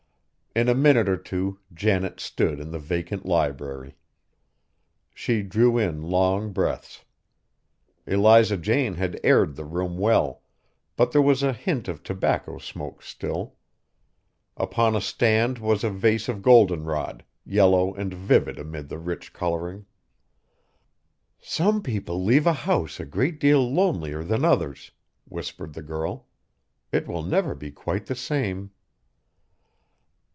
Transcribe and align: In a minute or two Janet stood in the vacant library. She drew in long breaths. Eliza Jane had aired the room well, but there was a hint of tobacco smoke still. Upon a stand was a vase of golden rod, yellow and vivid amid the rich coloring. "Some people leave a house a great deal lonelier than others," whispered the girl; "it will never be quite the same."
In 0.53 0.67
a 0.67 0.75
minute 0.75 1.07
or 1.07 1.15
two 1.15 1.59
Janet 1.73 2.19
stood 2.19 2.59
in 2.59 2.71
the 2.71 2.77
vacant 2.79 3.25
library. 3.25 3.95
She 5.13 5.43
drew 5.43 5.77
in 5.77 6.01
long 6.01 6.51
breaths. 6.51 7.05
Eliza 8.05 8.57
Jane 8.57 8.95
had 8.95 9.17
aired 9.23 9.55
the 9.55 9.63
room 9.63 9.97
well, 9.97 10.41
but 10.97 11.13
there 11.13 11.21
was 11.21 11.41
a 11.41 11.53
hint 11.53 11.87
of 11.87 12.03
tobacco 12.03 12.57
smoke 12.57 13.01
still. 13.01 13.55
Upon 14.57 14.93
a 14.93 14.99
stand 14.99 15.57
was 15.57 15.85
a 15.85 15.89
vase 15.89 16.27
of 16.27 16.41
golden 16.41 16.83
rod, 16.83 17.23
yellow 17.45 17.93
and 17.95 18.13
vivid 18.13 18.59
amid 18.59 18.89
the 18.89 18.99
rich 18.99 19.31
coloring. 19.31 19.85
"Some 21.39 21.81
people 21.81 22.21
leave 22.25 22.45
a 22.45 22.51
house 22.67 22.99
a 22.99 23.05
great 23.05 23.39
deal 23.39 23.73
lonelier 23.73 24.21
than 24.21 24.43
others," 24.43 24.91
whispered 25.23 25.71
the 25.75 25.81
girl; 25.81 26.27
"it 26.91 27.07
will 27.07 27.23
never 27.23 27.55
be 27.55 27.71
quite 27.71 28.07
the 28.07 28.15
same." 28.15 28.71